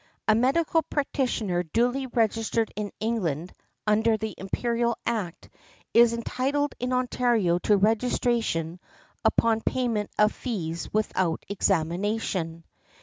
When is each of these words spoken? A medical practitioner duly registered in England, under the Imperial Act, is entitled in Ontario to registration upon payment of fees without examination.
A 0.27 0.33
medical 0.33 0.81
practitioner 0.81 1.61
duly 1.61 2.07
registered 2.07 2.73
in 2.75 2.91
England, 2.99 3.53
under 3.85 4.17
the 4.17 4.33
Imperial 4.35 4.97
Act, 5.05 5.47
is 5.93 6.13
entitled 6.13 6.73
in 6.79 6.91
Ontario 6.91 7.59
to 7.59 7.77
registration 7.77 8.79
upon 9.23 9.61
payment 9.61 10.09
of 10.17 10.31
fees 10.33 10.91
without 10.91 11.43
examination. 11.49 12.63